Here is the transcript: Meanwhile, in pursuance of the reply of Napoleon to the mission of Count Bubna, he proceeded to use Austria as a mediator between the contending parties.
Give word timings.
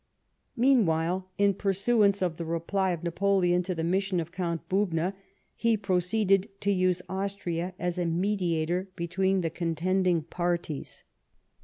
Meanwhile, 0.57 1.29
in 1.37 1.53
pursuance 1.53 2.23
of 2.23 2.37
the 2.37 2.43
reply 2.43 2.89
of 2.89 3.03
Napoleon 3.03 3.61
to 3.61 3.75
the 3.75 3.83
mission 3.83 4.19
of 4.19 4.31
Count 4.31 4.67
Bubna, 4.67 5.13
he 5.55 5.77
proceeded 5.77 6.49
to 6.61 6.71
use 6.71 7.03
Austria 7.07 7.75
as 7.77 7.99
a 7.99 8.05
mediator 8.07 8.89
between 8.95 9.41
the 9.41 9.51
contending 9.51 10.23
parties. 10.23 11.03